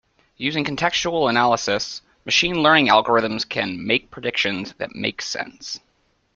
Using 0.37 0.65
contextual 0.65 1.29
analysis, 1.29 2.01
machine 2.25 2.63
learning 2.63 2.87
algorithms 2.87 3.47
can 3.47 3.85
make 3.85 4.09
predictions 4.09 4.73
that 4.79 4.95
make 4.95 5.21
sense. 5.21 5.79